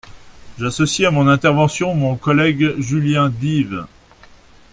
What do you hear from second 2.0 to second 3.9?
collègue Julien Dive.